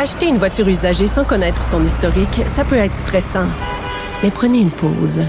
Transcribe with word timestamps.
Acheter 0.00 0.28
une 0.28 0.38
voiture 0.38 0.68
usagée 0.68 1.08
sans 1.08 1.24
connaître 1.24 1.64
son 1.64 1.84
historique, 1.84 2.42
ça 2.46 2.64
peut 2.64 2.76
être 2.76 2.94
stressant. 2.94 3.48
Mais 4.22 4.30
prenez 4.30 4.60
une 4.60 4.70
pause. 4.70 5.24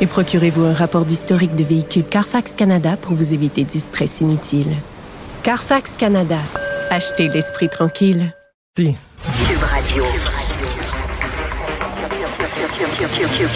Et 0.00 0.06
procurez-vous 0.06 0.62
un 0.64 0.72
rapport 0.72 1.04
d'historique 1.04 1.56
de 1.56 1.64
véhicule 1.64 2.04
Carfax 2.04 2.54
Canada 2.54 2.96
pour 2.96 3.14
vous 3.14 3.34
éviter 3.34 3.64
du 3.64 3.80
stress 3.80 4.20
inutile. 4.20 4.76
Carfax 5.42 5.96
Canada. 5.96 6.38
Achetez 6.88 7.26
l'esprit 7.26 7.68
tranquille. 7.68 8.32
Cube 8.76 8.94
Radio. 9.60 10.04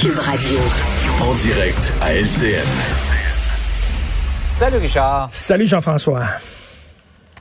Cube 0.00 0.19
Radio. 0.19 0.59
En 1.23 1.35
direct 1.35 1.93
à 2.00 2.14
LCN. 2.14 2.66
Salut 4.57 4.79
Richard. 4.79 5.29
Salut 5.30 5.69
Jean-François. 5.69 6.25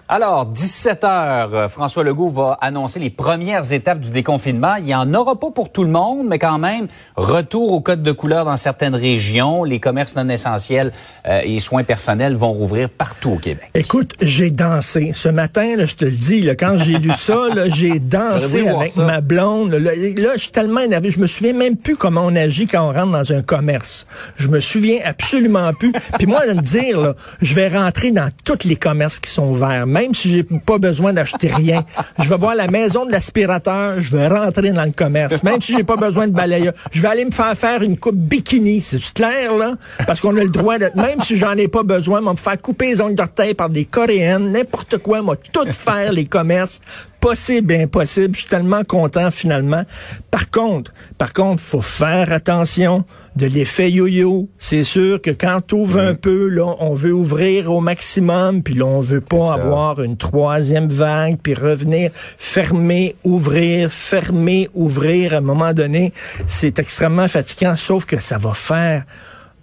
Alors, 0.10 0.46
17 0.46 1.04
heures, 1.04 1.54
euh, 1.54 1.68
François 1.68 2.02
Legault 2.02 2.30
va 2.30 2.58
annoncer 2.62 2.98
les 2.98 3.10
premières 3.10 3.74
étapes 3.74 4.00
du 4.00 4.10
déconfinement. 4.10 4.76
Il 4.76 4.86
n'y 4.86 4.96
en 4.96 5.14
aura 5.14 5.38
pas 5.38 5.52
pour 5.52 5.70
tout 5.70 5.84
le 5.84 5.90
monde, 5.90 6.26
mais 6.30 6.40
quand 6.40 6.60
même, 6.60 6.88
retour 7.18 7.74
au 7.74 7.82
code 7.82 8.04
de 8.04 8.14
couleur 8.14 8.46
dans 8.46 8.56
certaines 8.56 8.96
régions. 8.96 9.66
Les 9.66 9.82
commerces 9.82 10.16
non 10.16 10.30
essentiels 10.30 10.94
euh, 11.28 11.42
et 11.44 11.60
soins 11.60 11.84
personnels 11.84 12.38
vont 12.38 12.54
rouvrir 12.54 12.90
partout 12.90 13.32
au 13.32 13.38
Québec. 13.38 13.70
Écoute, 13.74 14.14
j'ai 14.22 14.50
dansé. 14.50 15.12
Ce 15.14 15.28
matin, 15.28 15.76
là, 15.76 15.86
je 15.86 15.96
te 15.96 16.06
le 16.06 16.12
dis, 16.12 16.40
là, 16.42 16.56
quand 16.56 16.78
j'ai 16.78 17.00
lu 17.00 17.12
ça, 17.12 17.50
j'ai 17.66 18.00
dansé 18.00 18.66
avec 18.66 18.96
ma 18.96 19.20
blonde. 19.20 19.74
Là, 19.74 19.92
là, 19.94 20.32
je 20.36 20.40
suis 20.40 20.52
tellement 20.52 20.80
énervé. 20.80 21.12
Je 21.12 21.20
me 21.20 21.28
souviens 21.28 21.52
même 21.52 21.76
plus 21.76 21.98
comment 21.98 22.22
on 22.24 22.34
agit 22.34 22.66
quand 22.66 22.88
on 22.88 22.94
rentre 22.94 23.12
dans 23.12 23.34
un 23.34 23.42
commerce. 23.42 24.08
Je 24.38 24.48
me 24.48 24.62
souviens 24.62 25.00
absolument 25.04 25.74
plus. 25.74 25.92
Puis 26.18 26.28
moi, 26.28 26.48
de 26.48 26.54
me 26.54 26.62
dire, 26.62 27.02
là, 27.02 27.16
je 27.42 27.54
vais 27.56 27.68
rentrer 27.68 28.12
dans 28.12 28.30
tous 28.46 28.64
les 28.64 28.78
commerces 28.78 29.20
qui 29.20 29.32
sont 29.32 29.50
ouverts 29.50 29.86
même 29.98 30.14
si 30.14 30.32
j'ai 30.32 30.44
pas 30.44 30.78
besoin 30.78 31.14
d'acheter 31.14 31.48
rien. 31.48 31.84
Je 32.20 32.30
vais 32.30 32.38
voir 32.38 32.56
la 32.56 32.68
maison 32.68 33.06
de 33.06 33.12
l'aspirateur, 33.12 34.02
je 34.02 34.16
vais 34.16 34.28
rentrer 34.28 34.72
dans 34.72 34.86
le 34.86 34.92
commerce. 34.92 35.44
Même 35.44 35.62
si 35.62 35.76
j'ai 35.76 35.84
pas 35.84 35.96
besoin 35.96 36.28
de 36.28 36.34
balayeur, 36.34 36.74
je 36.92 37.02
vais 37.02 37.08
aller 37.08 37.26
me 37.26 37.32
faire 37.32 37.56
faire 37.58 37.82
une 37.82 37.98
coupe 37.98 38.16
bikini. 38.16 38.82
C'est 38.82 39.02
clair, 39.14 39.56
là? 39.56 39.74
Parce 40.06 40.22
qu'on 40.22 40.36
a 40.38 40.44
le 40.44 40.50
droit 40.50 40.78
d'être, 40.78 40.96
même 40.96 41.22
si 41.22 41.36
j'en 41.38 41.54
ai 41.54 41.68
pas 41.68 41.84
besoin, 41.84 42.22
me 42.22 42.36
faire 42.36 42.62
couper 42.62 42.88
les 42.90 43.02
ongles 43.02 43.16
d'orteil 43.16 43.54
par 43.54 43.70
des 43.70 43.86
Coréennes, 43.86 44.52
n'importe 44.52 44.98
quoi, 45.00 45.22
moi, 45.22 45.36
tout 45.36 45.68
faire 45.70 46.12
les 46.12 46.26
commerces 46.26 46.80
possible 47.20 47.74
et 47.74 47.84
impossible. 47.84 48.36
Je 48.36 48.42
suis 48.42 48.50
tellement 48.50 48.84
content 48.84 49.32
finalement. 49.32 49.84
Par 50.32 50.50
contre, 50.50 50.94
par 51.18 51.34
contre, 51.34 51.62
faut 51.62 51.82
faire 51.82 52.32
attention 52.32 53.04
de 53.38 53.46
l'effet 53.46 53.92
yo-yo. 53.92 54.50
C'est 54.58 54.84
sûr 54.84 55.22
que 55.22 55.30
quand 55.30 55.72
on 55.72 55.78
ouvre 55.78 56.00
un 56.00 56.16
peu, 56.16 56.50
là, 56.50 56.76
on 56.80 56.96
veut 56.96 57.14
ouvrir 57.14 57.72
au 57.72 57.80
maximum, 57.80 58.64
puis 58.64 58.74
là, 58.74 58.86
on 58.86 59.00
veut 59.00 59.22
pas 59.22 59.54
avoir 59.54 60.02
une 60.02 60.18
troisième 60.18 60.88
vague, 60.88 61.38
puis 61.42 61.54
revenir 61.54 62.12
fermer, 62.14 63.16
ouvrir, 63.24 63.92
fermer, 63.92 64.70
ouvrir. 64.74 65.34
À 65.34 65.38
un 65.38 65.42
moment 65.42 65.74
donné, 65.74 66.14
c'est 66.48 66.80
extrêmement 66.80 67.28
fatigant, 67.28 67.76
sauf 67.76 68.06
que 68.06 68.20
ça 68.20 68.38
va 68.40 68.54
faire 68.54 69.04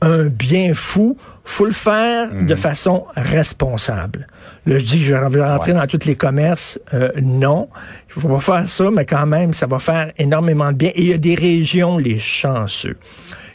un 0.00 0.26
bien 0.26 0.72
fou. 0.74 1.16
Faut 1.44 1.66
le 1.66 1.72
faire 1.72 2.30
de 2.30 2.54
mhm. 2.54 2.56
façon 2.56 3.06
responsable. 3.16 4.28
Là, 4.66 4.78
je 4.78 4.84
dis 4.84 4.98
que 4.98 5.04
je 5.04 5.14
vais 5.14 5.44
rentrer 5.44 5.72
dans 5.72 5.86
tous 5.86 6.06
les 6.06 6.14
commerces. 6.14 6.78
Euh, 6.94 7.10
non, 7.20 7.68
il 8.08 8.22
faut 8.22 8.28
pas 8.28 8.40
faire 8.40 8.68
ça, 8.68 8.90
mais 8.90 9.04
quand 9.04 9.26
même, 9.26 9.52
ça 9.52 9.66
va 9.66 9.78
faire 9.78 10.12
énormément 10.16 10.72
de 10.72 10.76
bien. 10.76 10.90
Et 10.94 11.02
il 11.02 11.08
y 11.08 11.12
a 11.12 11.18
des 11.18 11.34
régions, 11.34 11.98
les 11.98 12.18
chanceux. 12.18 12.96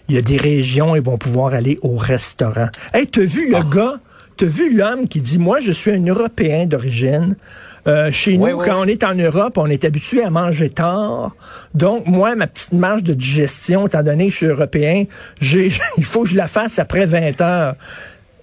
Il 0.09 0.15
y 0.15 0.17
a 0.17 0.23
des 0.23 0.37
régions, 0.37 0.95
ils 0.95 1.03
vont 1.03 1.19
pouvoir 1.19 1.53
aller 1.53 1.77
au 1.83 1.95
restaurant. 1.95 2.69
Hey, 2.93 3.05
t'as 3.05 3.21
vu 3.21 3.49
le 3.49 3.57
ah. 3.57 3.63
gars, 3.71 3.99
t'as 4.37 4.47
vu 4.47 4.75
l'homme 4.75 5.07
qui 5.07 5.21
dit, 5.21 5.37
moi, 5.37 5.59
je 5.59 5.71
suis 5.71 5.91
un 5.91 6.03
Européen 6.03 6.65
d'origine. 6.65 7.35
Euh, 7.87 8.11
chez 8.11 8.37
nous, 8.37 8.57
quand 8.57 8.81
on 8.81 8.85
est 8.85 9.03
en 9.03 9.13
Europe, 9.13 9.57
on 9.57 9.67
est 9.67 9.85
habitué 9.85 10.23
à 10.23 10.31
manger 10.31 10.71
tard. 10.71 11.35
Donc, 11.75 12.07
moi, 12.07 12.35
ma 12.35 12.47
petite 12.47 12.73
marge 12.73 13.03
de 13.03 13.13
digestion, 13.13 13.87
étant 13.87 14.03
donné 14.03 14.25
que 14.25 14.31
je 14.31 14.37
suis 14.37 14.45
européen, 14.47 15.05
j'ai, 15.39 15.71
il 15.97 16.05
faut 16.05 16.23
que 16.23 16.29
je 16.29 16.35
la 16.35 16.47
fasse 16.47 16.79
après 16.79 17.05
20 17.05 17.39
heures. 17.41 17.75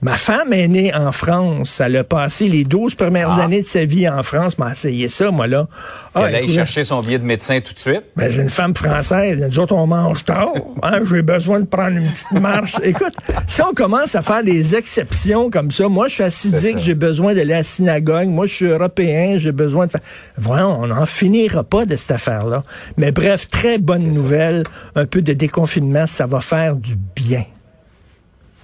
Ma 0.06 0.18
femme 0.18 0.52
est 0.52 0.68
née 0.68 0.94
en 0.94 1.10
France. 1.10 1.80
Elle 1.84 1.96
a 1.96 2.04
passé 2.04 2.46
les 2.46 2.62
12 2.62 2.94
premières 2.94 3.40
ah. 3.40 3.42
années 3.42 3.62
de 3.62 3.66
sa 3.66 3.84
vie 3.84 4.08
en 4.08 4.22
France. 4.22 4.56
M'a 4.56 4.70
essayé 4.70 5.08
ça, 5.08 5.32
moi, 5.32 5.48
là. 5.48 5.66
Ah, 6.14 6.26
elle 6.28 6.36
allait 6.36 6.46
chercher 6.46 6.84
son 6.84 7.00
billet 7.00 7.18
de 7.18 7.24
médecin 7.24 7.58
tout 7.58 7.74
de 7.74 7.78
suite? 7.80 8.04
Ben, 8.14 8.30
j'ai 8.30 8.42
une 8.42 8.48
femme 8.48 8.72
française. 8.72 9.44
Nous 9.50 9.58
autres, 9.58 9.74
on 9.74 9.88
mange 9.88 10.24
tard. 10.24 10.52
Hein, 10.84 11.00
j'ai 11.10 11.22
besoin 11.22 11.58
de 11.58 11.64
prendre 11.64 11.96
une 11.96 12.08
petite 12.08 12.40
marche. 12.40 12.76
Écoute, 12.84 13.14
si 13.48 13.62
on 13.62 13.72
commence 13.74 14.14
à 14.14 14.22
faire 14.22 14.44
des 14.44 14.76
exceptions 14.76 15.50
comme 15.50 15.72
ça, 15.72 15.88
moi, 15.88 16.06
je 16.06 16.14
suis 16.14 16.22
assidique, 16.22 16.78
j'ai 16.78 16.94
besoin 16.94 17.34
d'aller 17.34 17.54
à 17.54 17.56
la 17.56 17.64
synagogue. 17.64 18.28
Moi, 18.28 18.46
je 18.46 18.54
suis 18.54 18.66
européen, 18.66 19.38
j'ai 19.38 19.50
besoin 19.50 19.86
de 19.86 19.90
faire... 19.90 20.02
Voilà, 20.36 20.68
on 20.68 20.86
n'en 20.86 21.06
finira 21.06 21.64
pas 21.64 21.84
de 21.84 21.96
cette 21.96 22.12
affaire-là. 22.12 22.62
Mais 22.96 23.10
bref, 23.10 23.48
très 23.48 23.78
bonne 23.78 24.06
nouvelle. 24.06 24.62
Un 24.94 25.06
peu 25.06 25.20
de 25.20 25.32
déconfinement, 25.32 26.06
ça 26.06 26.26
va 26.26 26.40
faire 26.40 26.76
du 26.76 26.94
bien. 26.94 27.42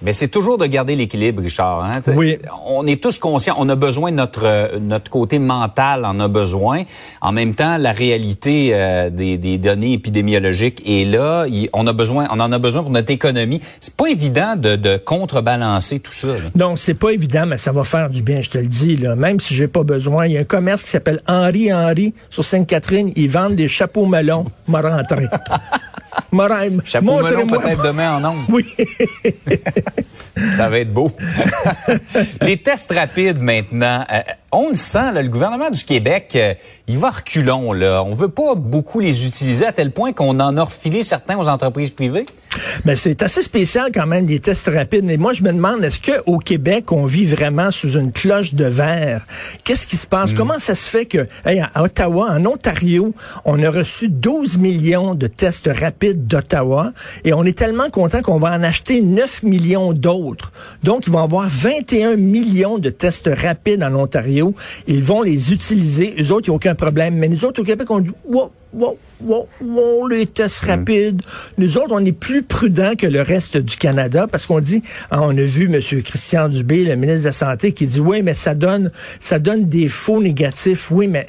Mais 0.03 0.11
c'est 0.13 0.27
toujours 0.27 0.57
de 0.57 0.65
garder 0.65 0.95
l'équilibre, 0.95 1.41
Richard. 1.41 1.83
Hein? 1.83 2.01
Oui. 2.15 2.37
On 2.65 2.85
est 2.85 3.01
tous 3.01 3.17
conscients, 3.17 3.55
on 3.57 3.69
a 3.69 3.75
besoin 3.75 4.11
de 4.11 4.17
notre 4.17 4.45
euh, 4.45 4.79
notre 4.79 5.09
côté 5.09 5.39
mental, 5.39 6.05
en 6.05 6.19
a 6.19 6.27
besoin. 6.27 6.83
En 7.21 7.31
même 7.31 7.55
temps, 7.55 7.77
la 7.77 7.91
réalité 7.91 8.71
euh, 8.73 9.09
des, 9.09 9.37
des, 9.37 9.57
données 9.57 9.93
épidémiologiques 9.93 10.81
est 10.85 11.05
là. 11.05 11.45
on 11.71 11.87
a 11.87 11.93
besoin, 11.93 12.27
on 12.31 12.39
en 12.39 12.51
a 12.51 12.59
besoin 12.59 12.81
pour 12.83 12.91
notre 12.91 13.11
économie. 13.11 13.61
C'est 13.79 13.95
pas 13.95 14.07
évident 14.07 14.55
de, 14.55 14.75
de 14.75 14.97
contrebalancer 14.97 15.99
tout 15.99 16.11
ça. 16.11 16.27
Là. 16.27 16.33
Non, 16.55 16.75
c'est 16.75 16.93
pas 16.93 17.11
évident, 17.11 17.45
mais 17.45 17.57
ça 17.57 17.71
va 17.71 17.83
faire 17.83 18.09
du 18.09 18.21
bien, 18.21 18.41
je 18.41 18.49
te 18.49 18.57
le 18.57 18.67
dis. 18.67 18.97
Là. 18.97 19.15
Même 19.15 19.39
si 19.39 19.53
j'ai 19.53 19.67
pas 19.67 19.83
besoin, 19.83 20.27
il 20.27 20.33
y 20.33 20.37
a 20.37 20.41
un 20.41 20.45
commerce 20.45 20.83
qui 20.83 20.89
s'appelle 20.89 21.21
Henri 21.27 21.73
Henri 21.73 22.13
sur 22.29 22.43
Sainte-Catherine. 22.43 23.11
Ils 23.15 23.29
vendent 23.29 23.55
des 23.55 23.67
chapeaux 23.67 24.05
melons. 24.05 24.45
M'a 24.67 24.81
rentré. 24.81 25.27
Chapeau 26.83 27.21
melon 27.21 27.47
peut-être 27.47 27.83
demain 27.83 28.17
en 28.17 28.25
ondes. 28.31 28.45
Oui. 28.49 28.65
Ça 30.55 30.69
va 30.69 30.79
être 30.79 30.91
beau. 30.93 31.11
Les 32.41 32.57
tests 32.57 32.91
rapides 32.91 33.39
maintenant. 33.39 34.05
Euh, 34.11 34.21
on 34.53 34.69
le 34.69 34.75
sent, 34.75 35.11
le 35.13 35.27
gouvernement 35.27 35.69
du 35.69 35.83
Québec, 35.83 36.33
euh, 36.35 36.53
il 36.87 36.97
va 36.99 37.09
reculons. 37.09 37.73
Là. 37.73 38.03
On 38.03 38.11
veut 38.11 38.29
pas 38.29 38.55
beaucoup 38.55 38.99
les 38.99 39.25
utiliser 39.25 39.65
à 39.65 39.71
tel 39.71 39.91
point 39.91 40.13
qu'on 40.13 40.39
en 40.39 40.57
a 40.57 40.63
refilé 40.63 41.03
certains 41.03 41.37
aux 41.37 41.47
entreprises 41.47 41.89
privées. 41.89 42.25
Mais 42.85 42.95
c'est 42.95 43.23
assez 43.23 43.41
spécial 43.41 43.89
quand 43.91 44.05
même 44.05 44.27
les 44.27 44.39
tests 44.39 44.69
rapides. 44.71 45.03
Mais 45.03 45.17
moi, 45.17 45.33
je 45.33 45.43
me 45.43 45.51
demande, 45.51 45.83
est-ce 45.83 45.99
que 45.99 46.11
au 46.27 46.37
Québec, 46.37 46.91
on 46.91 47.05
vit 47.05 47.25
vraiment 47.25 47.71
sous 47.71 47.97
une 47.97 48.11
cloche 48.11 48.53
de 48.53 48.65
verre? 48.65 49.25
Qu'est-ce 49.63 49.87
qui 49.87 49.97
se 49.97 50.05
passe? 50.05 50.33
Hmm. 50.33 50.37
Comment 50.37 50.59
ça 50.59 50.75
se 50.75 50.87
fait 50.87 51.05
que 51.05 51.25
à 51.45 51.83
Ottawa, 51.83 52.27
en 52.29 52.45
Ontario, 52.45 53.15
on 53.45 53.61
a 53.63 53.69
reçu 53.71 54.09
12 54.09 54.59
millions 54.59 55.15
de 55.15 55.25
tests 55.25 55.69
rapides 55.73 56.27
d'Ottawa 56.27 56.91
et 57.23 57.33
on 57.33 57.43
est 57.43 57.57
tellement 57.57 57.89
content 57.89 58.21
qu'on 58.21 58.37
va 58.37 58.51
en 58.51 58.61
acheter 58.61 59.01
9 59.01 59.43
millions 59.43 59.93
d'autres. 59.93 60.51
Donc, 60.83 61.07
ils 61.07 61.13
vont 61.13 61.23
avoir 61.23 61.47
21 61.49 62.17
millions 62.17 62.77
de 62.77 62.89
tests 62.91 63.29
rapides 63.33 63.81
en 63.81 63.95
Ontario 63.95 64.42
ils 64.87 65.03
vont 65.03 65.21
les 65.21 65.51
utiliser. 65.53 66.13
Eux 66.19 66.31
autres, 66.31 66.47
il 66.47 66.51
n'y 66.51 66.53
a 66.53 66.57
aucun 66.57 66.75
problème. 66.75 67.15
Mais 67.15 67.27
nous 67.27 67.45
autres, 67.45 67.61
au 67.61 67.65
Québec, 67.65 67.89
on 67.89 67.99
dit, 67.99 68.11
wow, 68.25 68.51
wow, 68.73 68.97
wow, 69.21 69.47
wow, 69.61 70.07
les 70.07 70.25
tests 70.25 70.65
mm. 70.65 70.69
rapides. 70.69 71.21
Nous 71.57 71.77
autres, 71.77 71.91
on 71.91 72.03
est 72.03 72.11
plus 72.11 72.43
prudents 72.43 72.95
que 72.97 73.07
le 73.07 73.21
reste 73.21 73.57
du 73.57 73.77
Canada 73.77 74.27
parce 74.27 74.45
qu'on 74.45 74.59
dit, 74.59 74.83
ah, 75.11 75.21
on 75.21 75.37
a 75.37 75.43
vu 75.43 75.65
M. 75.65 75.81
Christian 76.03 76.49
Dubé, 76.49 76.83
le 76.83 76.95
ministre 76.95 77.21
de 77.21 77.27
la 77.27 77.31
Santé, 77.31 77.71
qui 77.71 77.87
dit, 77.87 77.99
oui, 77.99 78.21
mais 78.21 78.33
ça 78.33 78.55
donne, 78.55 78.91
ça 79.19 79.39
donne 79.39 79.65
des 79.65 79.89
faux 79.89 80.21
négatifs. 80.21 80.91
Oui, 80.91 81.07
mais 81.07 81.27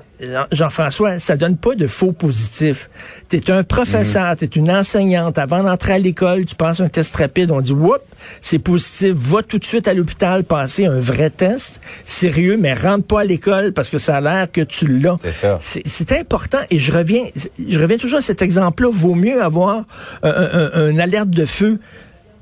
Jean-François, 0.53 1.19
ça 1.19 1.37
donne 1.37 1.57
pas 1.57 1.75
de 1.75 1.87
faux 1.87 2.13
positifs. 2.13 2.89
Tu 3.29 3.37
es 3.37 3.51
un 3.51 3.65
professeur, 3.65 4.33
mm. 4.33 4.37
tu 4.37 4.45
es 4.45 4.49
une 4.49 4.71
enseignante. 4.71 5.39
Avant 5.39 5.63
d'entrer 5.63 5.95
à 5.95 5.99
l'école, 5.99 6.47
tu 6.47 6.55
passes 6.55 6.81
un 6.81 6.89
test 6.89 7.15
rapide. 7.17 7.51
On 7.51 7.61
dit, 7.61 7.73
whoop, 7.73 8.03
c'est 8.41 8.59
positif. 8.59 9.13
Va 9.15 9.43
tout 9.43 9.59
de 9.59 9.65
suite 9.65 9.89
à 9.89 9.95
l'hôpital 9.95 10.45
passer 10.45 10.87
un 10.87 11.01
vrai 11.01 11.31
test. 11.31 11.81
Sérieux, 12.07 12.57
mais 12.59 12.75
rentre 12.75 13.07
pas 13.07 13.21
à 13.21 13.25
l'école 13.25 13.73
parce 13.73 13.91
que 13.91 13.99
ça 13.99 14.17
a 14.17 14.21
l'air 14.21 14.51
que 14.51 14.61
tu 14.61 14.87
l'as. 14.87 15.17
C'est 15.61 16.13
important. 16.13 16.59
Et 16.71 16.79
je 16.79 16.93
reviens, 16.93 17.25
je 17.35 17.81
reviens 17.81 17.97
toujours 17.97 18.19
à 18.19 18.23
cet 18.23 18.43
exemple-là. 18.43 18.89
Vaut 18.91 19.15
mieux 19.15 19.43
avoir 19.43 19.85
un, 20.23 20.99
alerte 20.99 21.31
de 21.31 21.45
feu 21.45 21.79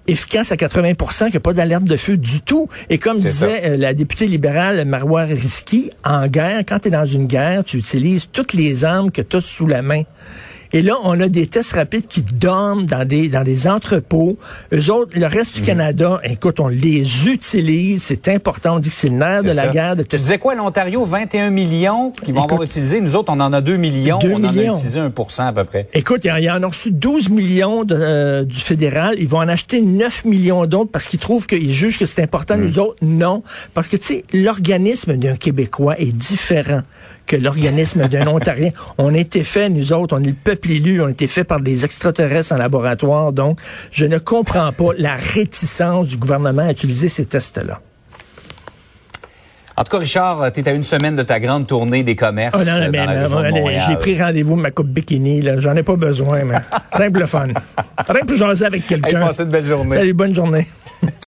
efficace 0.06 0.50
à 0.52 0.56
80 0.56 0.94
qu'il 0.94 1.26
n'y 1.28 1.36
a 1.36 1.40
pas 1.40 1.52
d'alerte 1.52 1.84
de 1.84 1.96
feu 1.96 2.16
du 2.16 2.40
tout. 2.40 2.68
Et 2.90 2.98
comme 2.98 3.18
disait 3.18 3.62
euh, 3.64 3.76
la 3.76 3.94
députée 3.94 4.26
libérale 4.26 4.84
Marois 4.84 5.22
Risky, 5.22 5.90
en 6.04 6.26
guerre, 6.26 6.62
quand 6.68 6.80
tu 6.80 6.88
es 6.88 6.90
dans 6.90 7.06
une 7.06 7.26
guerre, 7.26 7.62
tu 7.64 7.78
utilises 7.78 8.28
toutes 8.32 8.52
les 8.52 8.84
armes 8.84 9.10
que 9.10 9.22
tu 9.22 9.36
as 9.36 9.40
sous 9.40 9.66
la 9.66 9.82
main. 9.82 10.02
Et 10.74 10.80
là, 10.80 10.94
on 11.04 11.20
a 11.20 11.28
des 11.28 11.46
tests 11.46 11.72
rapides 11.72 12.06
qui 12.06 12.22
dorment 12.22 12.86
dans 12.86 13.06
des, 13.06 13.28
dans 13.28 13.44
des 13.44 13.66
entrepôts. 13.66 14.38
Eux 14.72 14.90
autres, 14.90 15.18
le 15.18 15.26
reste 15.26 15.56
du 15.56 15.60
mhm. 15.60 15.66
Canada, 15.66 16.20
écoute, 16.24 16.60
on 16.60 16.68
les 16.68 17.28
utilise. 17.28 18.02
C'est 18.02 18.28
important. 18.28 18.76
On 18.76 18.78
dit 18.78 18.88
que 18.88 18.94
c'est 18.94 19.08
le 19.08 19.16
nerf 19.16 19.42
de 19.42 19.50
la 19.50 19.68
guerre. 19.68 19.96
De 19.96 20.02
tu 20.02 20.16
disais 20.16 20.38
quoi, 20.38 20.54
l'Ontario, 20.54 21.04
21 21.04 21.50
millions 21.50 22.10
qui 22.10 22.32
vont 22.32 22.44
avoir 22.44 22.62
utilisé. 22.62 23.00
Nous 23.00 23.16
autres, 23.16 23.32
on 23.32 23.40
en 23.40 23.52
a 23.52 23.60
2 23.60 23.76
millions. 23.76 24.18
2 24.18 24.32
on 24.32 24.38
millions. 24.38 24.72
en 24.72 24.74
a 24.74 24.78
utilisé 24.78 25.00
1 25.00 25.12
à 25.46 25.52
peu 25.52 25.64
près. 25.64 25.88
Écoute, 25.92 26.24
il 26.24 26.42
y, 26.42 26.50
en 26.50 26.62
a 26.62 26.66
reçu 26.66 26.90
12 26.90 27.28
millions 27.28 27.84
de, 27.84 27.94
euh, 27.94 28.44
du 28.44 28.58
fédéral. 28.58 29.16
Ils 29.18 29.28
vont 29.28 29.38
en 29.40 29.48
acheter 29.48 29.82
9 29.82 30.24
millions 30.24 30.64
d'autres 30.66 30.90
parce 30.90 31.06
qu'ils 31.06 31.20
trouvent 31.20 31.46
qu'ils 31.46 31.72
jugent 31.72 31.98
que 31.98 32.06
c'est 32.06 32.22
important. 32.22 32.56
Mhm. 32.56 32.64
Nous 32.64 32.78
autres, 32.78 32.96
non. 33.02 33.42
Parce 33.74 33.88
que, 33.88 33.96
tu 33.96 34.06
sais, 34.06 34.24
l'organisme 34.32 35.16
d'un 35.16 35.36
Québécois 35.36 35.98
est 35.98 36.12
différent 36.16 36.82
que 37.32 37.36
l'organisme 37.36 38.08
d'un 38.08 38.26
Ontarien. 38.26 38.70
On 38.98 39.14
a 39.14 39.18
été 39.18 39.42
fait, 39.42 39.70
nous 39.70 39.94
autres, 39.94 40.16
on 40.18 40.22
est 40.22 40.26
le 40.26 40.34
peuple 40.34 40.70
élu, 40.70 41.00
on 41.00 41.06
a 41.06 41.10
été 41.10 41.26
fait 41.26 41.44
par 41.44 41.60
des 41.60 41.84
extraterrestres 41.84 42.52
en 42.52 42.56
laboratoire. 42.56 43.32
Donc, 43.32 43.58
je 43.90 44.04
ne 44.04 44.18
comprends 44.18 44.70
pas 44.72 44.90
la 44.98 45.14
réticence 45.14 46.08
du 46.08 46.18
gouvernement 46.18 46.62
à 46.62 46.72
utiliser 46.72 47.08
ces 47.08 47.24
tests-là. 47.24 47.80
En 49.76 49.84
tout 49.84 49.92
cas, 49.92 49.98
Richard, 49.98 50.52
tu 50.52 50.60
es 50.60 50.68
à 50.68 50.72
une 50.72 50.82
semaine 50.82 51.16
de 51.16 51.22
ta 51.22 51.40
grande 51.40 51.66
tournée 51.66 52.04
des 52.04 52.14
commerces. 52.14 52.54
Oh 52.60 52.64
non, 52.64 52.90
mais, 52.90 53.78
j'ai 53.86 53.96
pris 53.96 54.20
rendez-vous 54.20 54.56
ma 54.56 54.70
coupe 54.70 54.88
bikini. 54.88 55.42
J'en 55.58 55.74
ai 55.74 55.82
pas 55.82 55.96
besoin, 55.96 56.44
mais 56.44 56.56
rien 56.92 57.10
que 57.10 57.18
le 57.18 57.26
fun. 57.26 57.48
Rien 58.06 58.20
que 58.26 58.36
jaser 58.36 58.66
avec 58.66 58.86
quelqu'un. 58.86 59.26
Hey, 59.26 59.40
une 59.40 59.44
belle 59.46 59.64
journée. 59.64 59.96
Salut, 59.96 60.12
bonne 60.12 60.34
journée. 60.34 60.66